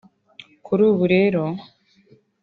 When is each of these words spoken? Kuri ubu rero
Kuri 0.65 0.81
ubu 0.91 1.03
rero 1.13 1.43